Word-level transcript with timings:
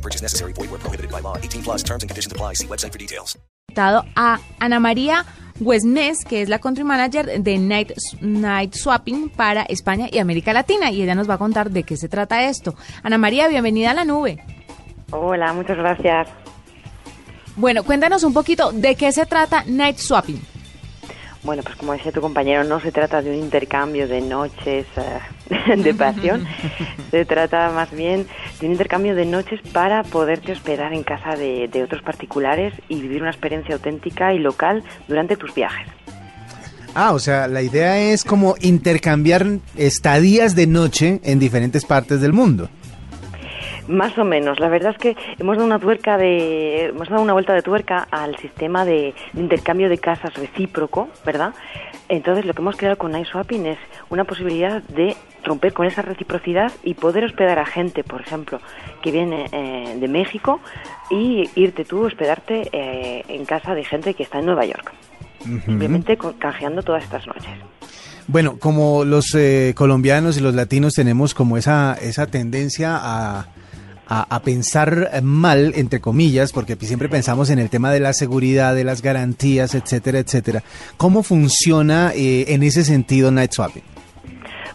No 0.00 0.02
purchase 0.02 0.22
necessary. 0.22 0.54
Void 0.54 0.70
where 0.70 0.80
prohibited 0.80 1.10
by 1.10 1.20
law. 1.20 1.36
18 1.36 1.62
plus 1.62 1.82
terms 1.82 2.02
and 2.02 2.08
conditions 2.08 2.32
apply. 2.32 2.54
See 2.54 2.66
website 2.66 2.92
for 2.92 2.98
details. 2.98 3.36
a 4.16 4.38
Ana 4.58 4.80
María 4.80 5.26
Wesnes, 5.60 6.24
que 6.24 6.40
es 6.40 6.48
la 6.48 6.58
country 6.58 6.84
manager 6.84 7.26
de 7.38 7.58
Night, 7.58 7.92
Night 8.22 8.74
Swapping 8.74 9.28
para 9.28 9.62
España 9.64 10.08
y 10.10 10.18
América 10.18 10.54
Latina, 10.54 10.90
y 10.90 11.02
ella 11.02 11.14
nos 11.14 11.28
va 11.28 11.34
a 11.34 11.38
contar 11.38 11.70
de 11.70 11.82
qué 11.82 11.98
se 11.98 12.08
trata 12.08 12.48
esto. 12.48 12.74
Ana 13.02 13.18
María, 13.18 13.46
bienvenida 13.48 13.90
a 13.90 13.94
la 13.94 14.04
nube. 14.06 14.42
Hola, 15.10 15.52
muchas 15.52 15.76
gracias. 15.76 16.28
Bueno, 17.56 17.84
cuéntanos 17.84 18.24
un 18.24 18.32
poquito 18.32 18.72
de 18.72 18.94
qué 18.94 19.12
se 19.12 19.26
trata 19.26 19.64
Night 19.66 19.98
Swapping. 19.98 20.40
Bueno, 21.42 21.62
pues 21.62 21.76
como 21.76 21.92
decía 21.92 22.10
tu 22.10 22.22
compañero, 22.22 22.64
no 22.64 22.80
se 22.80 22.90
trata 22.90 23.20
de 23.20 23.30
un 23.30 23.36
intercambio 23.36 24.08
de 24.08 24.20
noches 24.20 24.86
eh, 24.96 25.76
de 25.76 25.94
pasión, 25.94 26.46
se 27.10 27.24
trata 27.24 27.70
más 27.70 27.90
bien 27.90 28.26
un 28.66 28.72
intercambio 28.72 29.14
de 29.14 29.24
noches 29.24 29.60
para 29.72 30.02
poderte 30.02 30.52
hospedar 30.52 30.92
en 30.92 31.02
casa 31.02 31.36
de 31.36 31.82
otros 31.82 32.02
particulares 32.02 32.74
y 32.88 33.00
vivir 33.00 33.22
una 33.22 33.30
experiencia 33.30 33.74
auténtica 33.74 34.34
y 34.34 34.38
local 34.38 34.82
durante 35.08 35.36
tus 35.36 35.54
viajes. 35.54 35.88
Ah, 36.94 37.12
o 37.12 37.18
sea, 37.20 37.46
la 37.46 37.62
idea 37.62 37.98
es 37.98 38.24
como 38.24 38.56
intercambiar 38.60 39.46
estadías 39.76 40.56
de 40.56 40.66
noche 40.66 41.20
en 41.22 41.38
diferentes 41.38 41.84
partes 41.84 42.20
del 42.20 42.32
mundo. 42.32 42.68
Más 43.90 44.16
o 44.18 44.24
menos. 44.24 44.60
La 44.60 44.68
verdad 44.68 44.92
es 44.92 44.98
que 44.98 45.16
hemos 45.38 45.56
dado 45.56 45.66
una 45.66 45.80
tuerca 45.80 46.16
de, 46.16 46.86
hemos 46.86 47.08
dado 47.08 47.22
una 47.22 47.32
vuelta 47.32 47.54
de 47.54 47.62
tuerca 47.62 48.06
al 48.10 48.36
sistema 48.36 48.84
de, 48.84 49.14
de 49.32 49.40
intercambio 49.40 49.88
de 49.88 49.98
casas 49.98 50.32
recíproco, 50.34 51.08
¿verdad? 51.26 51.54
Entonces 52.08 52.44
lo 52.44 52.54
que 52.54 52.62
hemos 52.62 52.76
creado 52.76 52.98
con 52.98 53.16
iSwapping 53.16 53.66
es 53.66 53.78
una 54.08 54.24
posibilidad 54.24 54.82
de 54.82 55.16
romper 55.44 55.72
con 55.72 55.86
esa 55.86 56.02
reciprocidad 56.02 56.72
y 56.84 56.94
poder 56.94 57.24
hospedar 57.24 57.58
a 57.58 57.66
gente, 57.66 58.04
por 58.04 58.20
ejemplo, 58.20 58.60
que 59.02 59.10
viene 59.10 59.46
eh, 59.52 59.96
de 59.98 60.08
México 60.08 60.60
y 61.10 61.48
irte 61.54 61.84
tú, 61.84 62.04
hospedarte 62.04 62.68
eh, 62.72 63.24
en 63.28 63.44
casa 63.44 63.74
de 63.74 63.84
gente 63.84 64.14
que 64.14 64.22
está 64.22 64.38
en 64.38 64.46
Nueva 64.46 64.64
York. 64.66 64.92
Simplemente 65.42 66.18
canjeando 66.38 66.82
todas 66.82 67.02
estas 67.02 67.26
noches. 67.26 67.50
Bueno, 68.26 68.58
como 68.58 69.04
los 69.04 69.34
eh, 69.34 69.72
colombianos 69.74 70.36
y 70.36 70.40
los 70.40 70.54
latinos 70.54 70.92
tenemos 70.92 71.34
como 71.34 71.56
esa, 71.56 71.94
esa 71.94 72.26
tendencia 72.26 72.98
a, 73.00 73.46
a, 74.10 74.40
pensar 74.42 75.22
mal, 75.22 75.72
entre 75.76 76.00
comillas, 76.00 76.52
porque 76.52 76.74
siempre 76.76 77.08
pensamos 77.08 77.48
en 77.50 77.60
el 77.60 77.70
tema 77.70 77.92
de 77.92 78.00
la 78.00 78.12
seguridad, 78.12 78.74
de 78.74 78.82
las 78.82 79.02
garantías, 79.02 79.76
etcétera, 79.76 80.18
etcétera. 80.18 80.62
¿Cómo 80.96 81.22
funciona 81.22 82.12
eh, 82.14 82.46
en 82.48 82.64
ese 82.64 82.82
sentido 82.82 83.30
Night? 83.30 83.52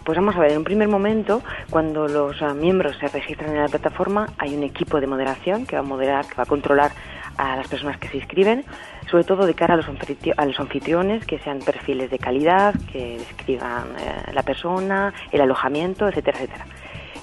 Pues 0.04 0.18
vamos 0.18 0.36
a 0.36 0.40
ver, 0.40 0.52
en 0.52 0.60
un 0.60 0.64
primer 0.64 0.88
momento, 0.88 1.42
cuando 1.70 2.08
los 2.08 2.42
ah, 2.42 2.54
miembros 2.54 2.96
se 3.00 3.08
registran 3.08 3.52
en 3.52 3.62
la 3.62 3.68
plataforma, 3.68 4.28
hay 4.38 4.56
un 4.56 4.64
equipo 4.64 5.02
de 5.02 5.08
moderación 5.08 5.66
que 5.66 5.76
va 5.76 5.82
a 5.82 5.86
moderar, 5.86 6.28
que 6.28 6.36
va 6.36 6.44
a 6.44 6.46
controlar 6.46 6.92
a 7.38 7.58
las 7.58 7.68
personas 7.68 7.98
que 7.98 8.08
se 8.08 8.18
inscriben, 8.18 8.64
sobre 9.10 9.24
todo 9.24 9.46
de 9.46 9.54
cara 9.54 9.74
a 9.74 9.78
los, 9.78 9.88
a 9.88 10.46
los 10.46 10.60
anfitriones, 10.60 11.26
que 11.26 11.40
sean 11.40 11.60
perfiles 11.60 12.10
de 12.12 12.20
calidad, 12.20 12.76
que 12.92 13.18
describan 13.18 13.88
eh, 14.00 14.32
la 14.34 14.44
persona, 14.44 15.14
el 15.32 15.42
alojamiento, 15.42 16.08
etcétera, 16.08 16.38
etcétera. 16.40 16.66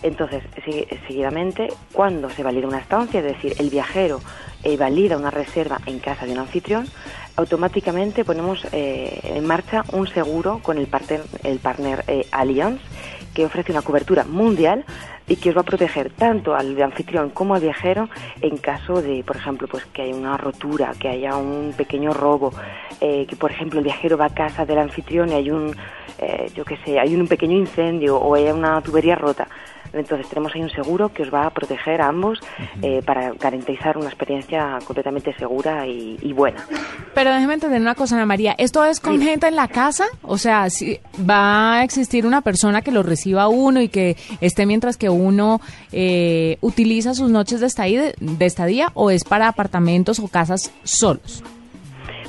Entonces, 0.02 0.42
segui- 0.64 0.86
seguidamente, 1.06 1.68
cuando 1.92 2.28
se 2.30 2.42
valida 2.42 2.66
una 2.66 2.78
estancia, 2.80 3.20
es 3.20 3.26
decir, 3.26 3.54
el 3.58 3.70
viajero 3.70 4.20
eh, 4.64 4.76
valida 4.76 5.16
una 5.16 5.30
reserva 5.30 5.78
en 5.86 5.98
casa 5.98 6.26
de 6.26 6.32
un 6.32 6.38
anfitrión, 6.38 6.86
automáticamente 7.36 8.24
ponemos 8.24 8.66
eh, 8.72 9.20
en 9.24 9.46
marcha 9.46 9.84
un 9.92 10.06
seguro 10.06 10.60
con 10.62 10.78
el 10.78 10.86
partner, 10.86 11.22
el 11.44 11.60
eh, 12.08 12.26
Allianz, 12.30 12.80
que 13.34 13.46
ofrece 13.46 13.72
una 13.72 13.82
cobertura 13.82 14.24
mundial 14.24 14.84
y 15.26 15.36
que 15.36 15.48
os 15.50 15.56
va 15.56 15.62
a 15.62 15.64
proteger 15.64 16.10
tanto 16.10 16.54
al 16.54 16.80
anfitrión 16.82 17.30
como 17.30 17.54
al 17.54 17.62
viajero 17.62 18.08
en 18.42 18.58
caso 18.58 19.00
de, 19.00 19.24
por 19.24 19.36
ejemplo, 19.36 19.66
pues 19.68 19.84
que 19.86 20.02
haya 20.02 20.14
una 20.14 20.36
rotura, 20.36 20.92
que 20.98 21.08
haya 21.08 21.36
un 21.36 21.72
pequeño 21.76 22.12
robo, 22.12 22.52
que 23.00 23.36
por 23.38 23.50
ejemplo 23.50 23.78
el 23.78 23.84
viajero 23.84 24.18
va 24.18 24.26
a 24.26 24.34
casa 24.34 24.66
del 24.66 24.78
anfitrión 24.78 25.30
y 25.30 25.34
hay 25.34 25.50
un, 25.50 25.74
yo 26.54 26.64
qué 26.64 26.76
sé, 26.84 27.00
hay 27.00 27.14
un 27.14 27.26
pequeño 27.26 27.56
incendio 27.56 28.16
o 28.18 28.34
hay 28.34 28.46
una 28.50 28.80
tubería 28.82 29.14
rota. 29.14 29.48
Entonces 29.92 30.28
tenemos 30.28 30.54
ahí 30.54 30.62
un 30.62 30.70
seguro 30.70 31.10
que 31.10 31.22
os 31.22 31.32
va 31.32 31.46
a 31.46 31.50
proteger 31.50 32.00
a 32.00 32.08
ambos 32.08 32.38
eh, 32.82 33.02
para 33.04 33.32
garantizar 33.32 33.96
una 33.96 34.08
experiencia 34.08 34.78
completamente 34.84 35.34
segura 35.34 35.86
y, 35.86 36.18
y 36.22 36.32
buena. 36.32 36.64
Pero 37.14 37.32
déjeme 37.32 37.54
entender 37.54 37.80
una 37.80 37.94
cosa, 37.94 38.16
Ana 38.16 38.26
María. 38.26 38.54
¿Esto 38.58 38.84
es 38.84 39.00
con 39.00 39.20
gente 39.20 39.46
en 39.46 39.56
la 39.56 39.68
casa? 39.68 40.04
O 40.22 40.38
sea, 40.38 40.70
si 40.70 40.98
¿va 41.28 41.74
a 41.74 41.84
existir 41.84 42.26
una 42.26 42.40
persona 42.40 42.82
que 42.82 42.90
lo 42.90 43.02
reciba 43.02 43.42
a 43.42 43.48
uno 43.48 43.80
y 43.80 43.88
que 43.88 44.16
esté 44.40 44.66
mientras 44.66 44.96
que 44.96 45.10
uno 45.10 45.60
eh, 45.92 46.58
utiliza 46.60 47.14
sus 47.14 47.30
noches 47.30 47.60
de 47.60 47.66
estadía, 47.66 48.12
de 48.18 48.46
estadía 48.46 48.90
o 48.94 49.10
es 49.10 49.24
para 49.24 49.48
apartamentos 49.48 50.18
o 50.18 50.28
casas 50.28 50.72
solos? 50.84 51.42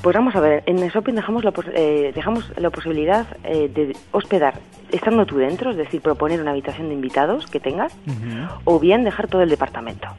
Pues 0.04 0.14
vamos 0.16 0.36
a 0.36 0.42
ver, 0.42 0.64
en 0.66 0.76
Shopping 0.90 1.14
dejamos 1.14 1.44
la, 1.46 1.54
eh, 1.74 2.12
dejamos 2.14 2.52
la 2.58 2.70
posibilidad 2.70 3.26
eh, 3.46 3.70
de 3.74 3.96
hospedar 4.12 4.56
estando 4.92 5.26
tú 5.26 5.38
dentro, 5.38 5.72
es 5.72 5.78
decir, 5.78 6.02
proponer 6.02 6.42
una 6.42 6.52
habitación 6.52 6.90
de 6.90 6.94
invitados 6.94 7.48
que 7.48 7.60
tengas, 7.62 7.96
o 8.66 8.80
bien 8.80 9.06
dejar 9.06 9.28
todo 9.30 9.42
el 9.44 9.50
departamento. 9.50 10.10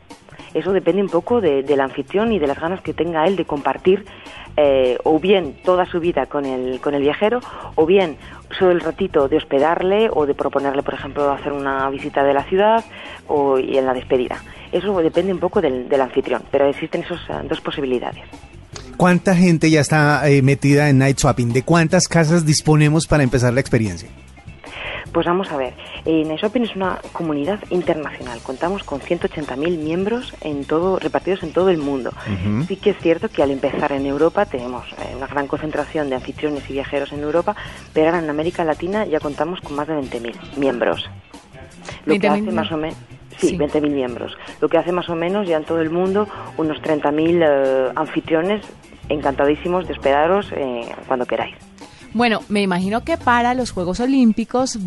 Eso 0.55 0.73
depende 0.73 1.03
un 1.03 1.11
poco 1.11 1.41
de- 1.43 1.63
del 1.63 1.81
anfitrión 1.81 2.33
y 2.33 2.39
de 2.39 2.47
las 2.47 2.59
ganas 2.59 2.81
que 2.81 2.95
tenga 2.95 3.27
él 3.27 3.37
de 3.37 3.45
compartir 3.45 4.05
eh, 4.57 4.99
o 5.05 5.19
bien 5.19 5.57
toda 5.65 5.85
su 5.85 5.99
vida 6.01 6.27
con 6.27 6.45
el, 6.47 6.81
con 6.81 6.95
el 6.95 7.03
viajero, 7.03 7.41
o 7.75 7.85
bien 7.87 8.17
solo 8.59 8.71
el 8.71 8.81
ratito 8.81 9.29
de 9.29 9.37
hospedarle 9.37 10.09
o 10.13 10.27
de 10.27 10.35
proponerle, 10.35 10.83
por 10.83 10.95
ejemplo, 10.95 11.31
hacer 11.31 11.53
una 11.53 11.91
visita 11.91 12.23
de 12.25 12.33
la 12.35 12.45
ciudad 12.45 12.85
o 13.29 13.59
y 13.59 13.77
en 13.77 13.85
la 13.85 13.93
despedida. 13.95 14.37
Eso 14.73 14.97
depende 15.03 15.33
un 15.33 15.41
poco 15.41 15.61
del, 15.61 15.89
del 15.89 16.01
anfitrión, 16.01 16.43
pero 16.51 16.67
existen 16.67 17.03
esas 17.03 17.21
dos 17.49 17.61
posibilidades. 17.61 18.23
¿Cuánta 18.97 19.35
gente 19.35 19.71
ya 19.71 19.81
está 19.81 20.29
eh, 20.29 20.43
metida 20.43 20.89
en 20.89 20.99
Night 20.99 21.19
Swapping? 21.19 21.53
¿De 21.53 21.63
cuántas 21.63 22.09
casas 22.09 22.47
disponemos 22.47 23.07
para 23.07 23.23
empezar 23.23 23.53
la 23.53 23.61
experiencia? 23.61 24.09
Pues 25.13 25.27
vamos 25.27 25.49
a 25.53 25.57
ver, 25.57 25.75
eh, 26.07 26.25
Shopping 26.37 26.63
es 26.63 26.75
una 26.75 26.99
comunidad 27.13 27.61
internacional. 27.71 28.41
Contamos 28.43 28.83
con 28.83 29.01
180.000 29.01 29.79
miembros 29.79 30.35
en 30.41 30.65
todo, 30.65 30.99
repartidos 30.99 31.45
en 31.45 31.53
todo 31.53 31.71
el 31.71 31.79
mundo. 31.79 32.13
Sí 32.67 32.75
que 32.75 32.91
es 32.91 32.97
cierto 32.99 33.29
que 33.29 33.41
al 33.41 33.53
empezar 33.53 33.93
en 33.93 34.07
Europa 34.07 34.45
tenemos 34.45 34.85
eh, 34.93 35.15
una 35.17 35.29
gran 35.29 35.47
concentración 35.47 36.09
de 36.09 36.17
anfitriones 36.17 36.69
y 36.69 36.73
viajeros 36.73 37.13
en 37.13 37.21
Europa, 37.21 37.55
pero 37.93 38.07
ahora 38.07 38.19
en 38.19 38.29
América 38.29 38.65
Latina 38.65 39.07
ya 39.07 39.21
contamos 39.21 39.61
con 39.61 39.77
más 39.77 39.87
de 39.87 39.95
20.000 39.95 40.35
miembros. 40.57 41.09
Lo 42.07 42.15
que 42.15 42.29
20.000 42.29 42.43
hace 42.43 42.51
más 42.51 42.73
o 42.73 42.77
menos... 42.77 42.97
Sí, 43.45 43.51
Sí. 43.51 43.59
20.000 43.59 43.91
miembros. 43.91 44.33
Lo 44.61 44.69
que 44.69 44.79
hace 44.79 44.93
más 44.93 45.09
o 45.09 45.15
menos 45.15 45.47
ya 45.49 45.57
en 45.57 45.65
todo 45.65 45.81
el 45.81 45.91
mundo 45.91 46.27
unos 46.57 46.79
30.000 46.83 47.43
eh, 47.47 47.93
anfitriones 47.97 48.65
encantadísimos 49.09 49.87
de 49.87 49.93
hospedaros 49.93 50.51
eh, 50.57 50.89
cuando 51.07 51.27
queráis. 51.27 51.55
Bueno, 52.15 52.43
me 52.49 52.63
imagino 52.63 53.03
que 53.03 53.17
para 53.19 53.55
los 53.55 53.73
Juegos 53.73 53.99
Olímpicos 53.99 54.79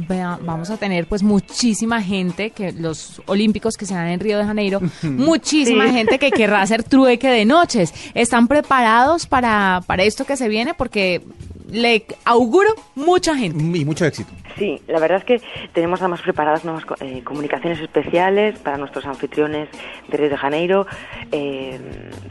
vamos 0.41 0.69
a 0.69 0.78
tener 0.78 1.07
pues 1.07 1.23
muchísima 1.23 2.01
gente, 2.01 2.51
que 2.51 2.72
los 2.72 3.22
Olímpicos 3.25 3.75
que 3.75 3.85
se 3.85 3.94
dan 3.96 4.07
en 4.07 4.22
Río 4.22 4.38
de 4.38 4.46
Janeiro, 4.46 4.79
muchísima 5.03 5.88
Sí. 5.88 5.94
gente 5.94 6.19
que 6.19 6.31
querrá 6.31 6.62
hacer 6.62 6.84
trueque 6.84 7.28
de 7.29 7.44
noches. 7.44 7.94
¿Están 8.13 8.47
preparados 8.47 9.28
para, 9.28 9.81
para 9.85 10.03
esto 10.03 10.23
que 10.23 10.37
se 10.37 10.47
viene? 10.47 10.73
Porque 10.73 11.22
le 11.69 12.05
auguro 12.25 12.69
mucha 12.96 13.35
gente. 13.35 13.64
Y 13.78 13.85
mucho 13.85 14.05
éxito. 14.05 14.31
Sí, 14.58 14.81
la 14.87 14.99
verdad 14.99 15.19
es 15.19 15.23
que 15.23 15.41
tenemos 15.73 16.02
además 16.02 16.22
preparadas 16.22 16.66
nuevas 16.66 16.84
eh, 16.99 17.22
comunicaciones 17.23 17.79
especiales 17.79 18.58
para 18.58 18.78
nuestros 18.78 19.05
anfitriones 19.05 19.69
de 20.08 20.17
Río 20.17 20.29
de 20.29 20.37
Janeiro, 20.37 20.87
eh, 21.31 21.79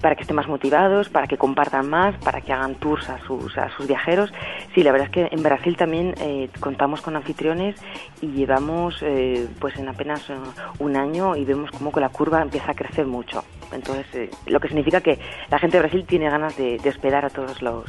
para 0.01 0.17
que 0.17 0.23
estén 0.23 0.35
más 0.35 0.49
motivados, 0.49 1.09
para 1.09 1.29
que 1.29 1.37
compartan 1.37 1.89
más, 1.89 2.17
para 2.17 2.41
que 2.41 2.53
hagan 2.53 2.75
tours 2.75 3.09
a 3.09 3.25
sus, 3.27 3.57
a 3.57 3.71
sus 3.77 3.87
viajeros. 3.87 4.33
Sí, 4.75 4.83
la 4.83 4.91
verdad 4.91 5.07
es 5.07 5.13
que 5.13 5.29
en 5.31 5.43
Brasil 5.43 5.77
también 5.77 6.15
eh, 6.21 6.49
contamos 6.59 7.01
con 7.01 7.15
anfitriones 7.15 7.77
y 8.21 8.29
llevamos 8.29 8.99
eh, 9.03 9.47
pues 9.61 9.77
en 9.77 9.89
apenas 9.89 10.29
eh, 10.31 10.35
un 10.79 10.97
año 10.97 11.37
y 11.37 11.45
vemos 11.45 11.71
como 11.71 11.93
que 11.93 12.01
la 12.01 12.09
curva 12.09 12.43
empieza 12.43 12.73
a 12.73 12.75
crecer 12.75 13.07
mucho. 13.07 13.45
Entonces, 13.73 14.07
eh, 14.15 14.31
lo 14.47 14.61
que 14.61 14.69
significa 14.69 15.01
que 15.01 15.19
la 15.51 15.59
gente 15.59 15.77
de 15.77 15.83
Brasil 15.83 16.05
tiene 16.07 16.31
ganas 16.31 16.57
de, 16.57 16.79
de 16.79 16.89
hospedar 16.89 17.25
a 17.25 17.31
todos 17.31 17.63
los, 17.63 17.85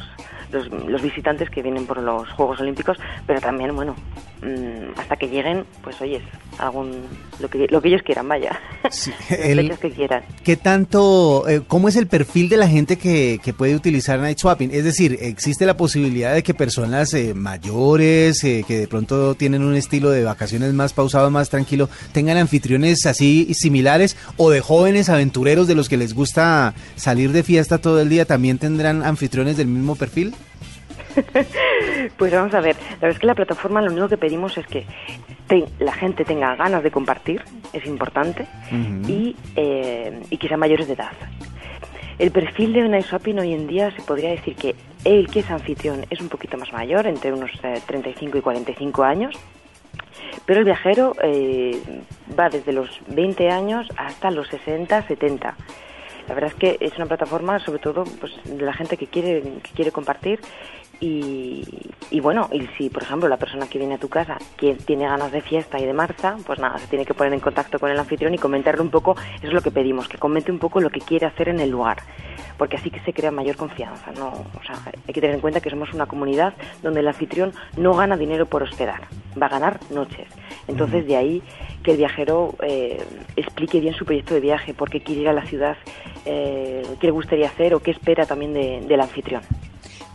los, 0.50 1.02
visitantes 1.02 1.50
que 1.50 1.62
vienen 1.62 1.86
por 1.86 1.98
los 2.02 2.28
Juegos 2.30 2.60
Olímpicos, 2.60 2.98
pero 3.26 3.40
también, 3.40 3.74
bueno, 3.74 3.94
hasta 4.96 5.16
que 5.16 5.28
lleguen, 5.28 5.64
pues 5.82 6.00
oyes, 6.00 6.22
algún 6.58 7.02
lo 7.40 7.48
que, 7.48 7.66
lo 7.70 7.80
que 7.82 7.88
ellos 7.88 8.02
quieran, 8.02 8.28
vaya. 8.28 8.58
Sí, 8.90 9.10
el- 9.30 9.76
que 9.78 9.90
quieran. 9.90 10.22
¿Qué 10.44 10.56
tanto, 10.56 11.48
eh, 11.48 11.62
cómo 11.66 11.88
es 11.88 11.96
el 11.96 12.06
perfil 12.06 12.48
de 12.48 12.56
la 12.56 12.68
gente 12.68 12.96
que, 12.98 13.40
que 13.42 13.52
puede 13.52 13.74
utilizar 13.74 14.18
Night 14.20 14.38
Swapping? 14.38 14.70
Es 14.72 14.84
decir, 14.84 15.18
¿existe 15.20 15.66
la 15.66 15.76
posibilidad 15.76 16.34
de 16.34 16.42
que 16.42 16.54
personas 16.54 17.12
eh, 17.14 17.34
mayores, 17.34 18.42
eh, 18.44 18.64
que 18.66 18.78
de 18.78 18.88
pronto 18.88 19.34
tienen 19.34 19.62
un 19.62 19.74
estilo 19.74 20.10
de 20.10 20.24
vacaciones 20.24 20.72
más 20.72 20.92
pausado, 20.92 21.30
más 21.30 21.50
tranquilo, 21.50 21.88
tengan 22.12 22.36
anfitriones 22.36 23.06
así 23.06 23.52
similares? 23.54 24.16
¿O 24.36 24.50
de 24.50 24.60
jóvenes 24.60 25.08
aventureros 25.08 25.66
de 25.68 25.74
los 25.74 25.88
que 25.88 25.96
les 25.96 26.14
gusta 26.14 26.74
salir 26.96 27.32
de 27.32 27.42
fiesta 27.42 27.78
todo 27.78 28.00
el 28.00 28.08
día, 28.08 28.24
también 28.24 28.58
tendrán 28.58 29.02
anfitriones 29.04 29.56
del 29.56 29.66
mismo 29.66 29.96
perfil? 29.96 30.34
Pues 32.16 32.32
vamos 32.32 32.54
a 32.54 32.60
ver, 32.60 32.76
la 32.76 32.92
verdad 32.94 33.10
es 33.10 33.18
que 33.18 33.26
la 33.26 33.34
plataforma 33.34 33.80
lo 33.82 33.90
único 33.92 34.08
que 34.08 34.16
pedimos 34.16 34.56
es 34.58 34.66
que 34.66 34.84
te- 35.46 35.64
la 35.78 35.92
gente 35.92 36.24
tenga 36.24 36.54
ganas 36.56 36.82
de 36.82 36.90
compartir, 36.90 37.42
es 37.72 37.86
importante, 37.86 38.46
y, 39.06 39.36
eh, 39.56 40.20
y 40.30 40.36
que 40.38 40.48
sean 40.48 40.60
mayores 40.60 40.86
de 40.86 40.94
edad. 40.94 41.12
El 42.18 42.30
perfil 42.32 42.72
de 42.72 42.88
Night 42.88 43.06
Shopping 43.06 43.38
hoy 43.38 43.52
en 43.54 43.68
día 43.68 43.90
se 43.92 44.02
podría 44.02 44.30
decir 44.30 44.56
que 44.56 44.74
el 45.04 45.28
que 45.30 45.40
es 45.40 45.50
anfitrión 45.50 46.04
es 46.10 46.20
un 46.20 46.28
poquito 46.28 46.56
más 46.58 46.72
mayor, 46.72 47.06
entre 47.06 47.32
unos 47.32 47.50
eh, 47.62 47.80
35 47.86 48.38
y 48.38 48.40
45 48.40 49.04
años, 49.04 49.36
pero 50.44 50.58
el 50.60 50.64
viajero 50.64 51.14
eh, 51.22 51.80
va 52.38 52.48
desde 52.48 52.72
los 52.72 52.88
20 53.08 53.50
años 53.50 53.88
hasta 53.96 54.30
los 54.30 54.48
60, 54.48 55.02
70. 55.06 55.54
La 56.28 56.34
verdad 56.34 56.50
es 56.50 56.56
que 56.56 56.76
es 56.84 56.94
una 56.96 57.06
plataforma, 57.06 57.58
sobre 57.60 57.78
todo, 57.78 58.04
pues, 58.20 58.32
de 58.44 58.62
la 58.62 58.72
gente 58.74 58.96
que 58.96 59.06
quiere, 59.06 59.40
que 59.62 59.70
quiere 59.74 59.92
compartir. 59.92 60.40
Y, 61.00 61.62
y 62.10 62.18
bueno, 62.20 62.48
y 62.52 62.66
si 62.76 62.90
por 62.90 63.04
ejemplo 63.04 63.28
la 63.28 63.36
persona 63.36 63.68
que 63.68 63.78
viene 63.78 63.94
a 63.94 63.98
tu 63.98 64.08
casa 64.08 64.36
que 64.56 64.74
tiene 64.74 65.06
ganas 65.06 65.30
de 65.30 65.40
fiesta 65.42 65.78
y 65.78 65.84
de 65.86 65.92
marcha, 65.92 66.36
pues 66.44 66.58
nada, 66.58 66.76
se 66.78 66.88
tiene 66.88 67.04
que 67.06 67.14
poner 67.14 67.32
en 67.32 67.38
contacto 67.40 67.78
con 67.78 67.90
el 67.90 67.98
anfitrión 67.98 68.34
y 68.34 68.38
comentarle 68.38 68.80
un 68.82 68.90
poco, 68.90 69.14
eso 69.36 69.46
es 69.46 69.52
lo 69.52 69.60
que 69.60 69.70
pedimos, 69.70 70.08
que 70.08 70.18
comente 70.18 70.50
un 70.50 70.58
poco 70.58 70.80
lo 70.80 70.90
que 70.90 71.00
quiere 71.00 71.26
hacer 71.26 71.50
en 71.50 71.60
el 71.60 71.70
lugar, 71.70 71.98
porque 72.56 72.76
así 72.78 72.90
que 72.90 72.98
se 73.00 73.12
crea 73.12 73.30
mayor 73.30 73.56
confianza, 73.56 74.10
¿no? 74.18 74.28
O 74.28 74.62
sea, 74.66 74.74
hay 75.06 75.14
que 75.14 75.20
tener 75.20 75.36
en 75.36 75.40
cuenta 75.40 75.60
que 75.60 75.70
somos 75.70 75.92
una 75.94 76.06
comunidad 76.06 76.54
donde 76.82 76.98
el 76.98 77.06
anfitrión 77.06 77.52
no 77.76 77.94
gana 77.94 78.16
dinero 78.16 78.46
por 78.46 78.64
hospedar, 78.64 79.02
va 79.40 79.46
a 79.46 79.50
ganar 79.50 79.78
noches. 79.90 80.26
Entonces 80.66 81.06
de 81.06 81.16
ahí 81.16 81.42
que 81.84 81.92
el 81.92 81.96
viajero 81.98 82.56
eh, 82.62 83.00
explique 83.36 83.78
bien 83.78 83.94
su 83.94 84.04
proyecto 84.04 84.34
de 84.34 84.40
viaje, 84.40 84.74
por 84.74 84.90
qué 84.90 85.00
quiere 85.00 85.20
ir 85.22 85.28
a 85.28 85.32
la 85.32 85.44
ciudad, 85.46 85.76
eh, 86.26 86.82
qué 87.00 87.06
le 87.06 87.12
gustaría 87.12 87.46
hacer 87.46 87.72
o 87.74 87.80
qué 87.80 87.92
espera 87.92 88.26
también 88.26 88.52
de- 88.52 88.80
del 88.86 89.00
anfitrión. 89.00 89.42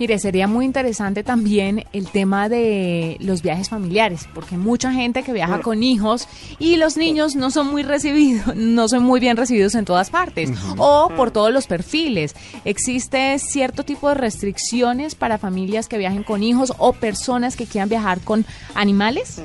Mire, 0.04 0.20
sería 0.20 0.50
muy 0.50 0.66
interesante 0.66 1.24
también 1.24 1.86
el 1.94 2.10
tema 2.10 2.50
de 2.50 3.16
los 3.22 3.42
viajes 3.42 3.70
familiares, 3.70 4.28
porque 4.34 4.58
mucha 4.58 4.92
gente 4.92 5.24
que 5.24 5.32
viaja 5.32 5.62
con 5.62 5.82
hijos 5.82 6.28
y 6.60 6.76
los 6.76 6.98
niños 6.98 7.38
no 7.38 7.52
son 7.52 7.68
muy 7.68 7.84
recibidos, 7.84 8.54
no 8.58 8.90
son 8.90 9.04
muy 9.04 9.22
bien 9.22 9.38
recibidos 9.38 9.76
en 9.76 9.86
todas 9.86 10.10
partes, 10.10 10.52
o 10.78 11.08
por 11.16 11.32
todos 11.32 11.54
los 11.54 11.68
perfiles. 11.68 12.36
¿Existe 12.66 13.40
cierto 13.40 13.86
tipo 13.86 14.10
de 14.10 14.16
restricciones 14.16 15.16
para 15.16 15.38
familias 15.38 15.88
que 15.88 15.98
viajen 15.98 16.24
con 16.24 16.44
hijos 16.44 16.74
o 16.80 16.92
personas 16.92 17.56
que 17.56 17.66
quieran 17.66 17.88
viajar 17.88 18.20
con 18.20 18.46
animales? 18.76 19.42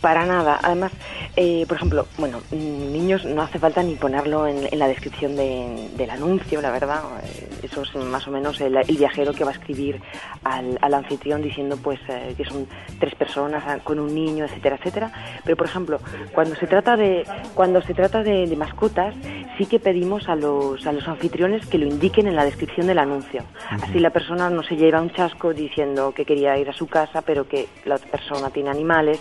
Para 0.00 0.24
nada. 0.26 0.58
Además, 0.62 0.92
eh, 1.36 1.64
por 1.66 1.76
ejemplo, 1.78 2.06
bueno, 2.18 2.40
niños 2.52 3.24
no 3.24 3.42
hace 3.42 3.58
falta 3.58 3.82
ni 3.82 3.94
ponerlo 3.96 4.46
en, 4.46 4.68
en 4.70 4.78
la 4.78 4.86
descripción 4.88 5.34
de- 5.36 5.88
del 5.96 6.10
anuncio, 6.10 6.60
la 6.60 6.70
verdad. 6.70 7.02
Eh, 7.24 7.48
Eso 7.62 7.82
es 7.82 7.94
más 7.96 8.28
o 8.28 8.30
menos 8.30 8.60
el, 8.60 8.76
el 8.76 8.96
viajero 8.96 9.32
que 9.32 9.42
va 9.44 9.50
a 9.50 9.54
escribir 9.54 10.00
al, 10.44 10.78
al 10.80 10.94
anfitrión 10.94 11.42
diciendo 11.42 11.76
pues 11.82 11.98
eh, 12.08 12.34
que 12.36 12.44
son 12.44 12.68
tres 13.00 13.14
personas 13.16 13.64
ah, 13.66 13.78
con 13.82 13.98
un 13.98 14.14
niño, 14.14 14.44
etcétera, 14.44 14.76
etcétera. 14.76 15.10
Pero, 15.44 15.56
por 15.56 15.66
ejemplo, 15.66 15.98
cuando 16.32 16.54
se 16.56 16.66
trata 16.66 16.96
de 16.96 17.24
cuando 17.54 17.82
se 17.82 17.94
trata 17.94 18.22
de, 18.22 18.46
de 18.46 18.56
mascotas, 18.56 19.14
sí 19.58 19.66
que 19.66 19.80
pedimos 19.80 20.28
a 20.28 20.36
los 20.36 20.86
a 20.86 20.92
los 20.92 21.08
anfitriones 21.08 21.66
que 21.66 21.78
lo 21.78 21.86
indiquen 21.86 22.28
en 22.28 22.36
la 22.36 22.44
descripción 22.44 22.86
del 22.86 22.98
anuncio. 22.98 23.42
Así 23.70 23.98
la 23.98 24.10
persona 24.10 24.48
no 24.50 24.62
se 24.62 24.76
lleva 24.76 25.00
un 25.00 25.10
chasco 25.10 25.52
diciendo 25.52 26.12
que 26.14 26.24
quería 26.24 26.56
ir 26.58 26.68
a 26.68 26.72
su 26.72 26.86
casa, 26.86 27.22
pero 27.22 27.48
que 27.48 27.66
la 27.84 27.96
otra 27.96 28.10
persona 28.10 28.50
tiene 28.50 28.70
animales 28.70 29.18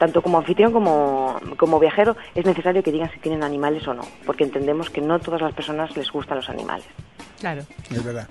tanto 0.00 0.22
como 0.22 0.38
anfitrión 0.38 0.72
como, 0.72 1.38
como 1.58 1.78
viajero, 1.78 2.16
es 2.34 2.46
necesario 2.46 2.82
que 2.82 2.90
digan 2.90 3.10
si 3.12 3.20
tienen 3.20 3.44
animales 3.44 3.86
o 3.86 3.92
no, 3.92 4.02
porque 4.24 4.44
entendemos 4.44 4.88
que 4.88 5.02
no 5.02 5.18
todas 5.18 5.42
las 5.42 5.52
personas 5.52 5.94
les 5.94 6.10
gustan 6.10 6.38
los 6.38 6.48
animales. 6.48 6.86
Claro. 7.38 7.62
Es 7.90 8.02
verdad. 8.02 8.26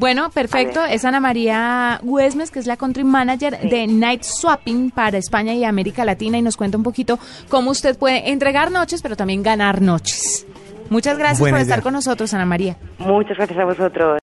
Bueno, 0.00 0.30
perfecto. 0.30 0.84
Es 0.84 1.04
Ana 1.04 1.20
María 1.20 2.00
Huesmes, 2.02 2.50
que 2.50 2.58
es 2.58 2.66
la 2.66 2.76
country 2.76 3.04
manager 3.04 3.56
de 3.60 3.86
Night 3.86 4.24
Swapping 4.24 4.90
para 4.90 5.18
España 5.18 5.54
y 5.54 5.64
América 5.64 6.04
Latina 6.04 6.36
y 6.36 6.42
nos 6.42 6.56
cuenta 6.56 6.76
un 6.76 6.82
poquito 6.82 7.20
cómo 7.48 7.70
usted 7.70 7.96
puede 7.96 8.32
entregar 8.32 8.72
noches, 8.72 9.02
pero 9.02 9.14
también 9.14 9.44
ganar 9.44 9.80
noches. 9.80 10.44
Muchas 10.90 11.16
gracias 11.16 11.38
Buena 11.38 11.58
por 11.58 11.62
estar 11.62 11.82
con 11.82 11.92
nosotros, 11.92 12.34
Ana 12.34 12.44
María. 12.44 12.76
Muchas 12.98 13.36
gracias 13.36 13.56
a 13.56 13.64
vosotros. 13.64 14.18